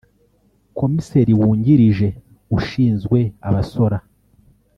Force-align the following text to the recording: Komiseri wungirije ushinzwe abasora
Komiseri 0.79 1.31
wungirije 1.39 2.07
ushinzwe 2.57 3.19
abasora 3.47 3.97